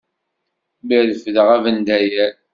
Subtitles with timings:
[0.85, 2.33] Mi refdeɣ abendayer.